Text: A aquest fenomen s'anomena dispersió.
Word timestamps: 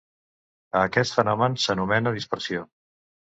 A 0.79 0.81
aquest 0.89 1.13
fenomen 1.17 1.59
s'anomena 1.65 2.15
dispersió. 2.17 2.65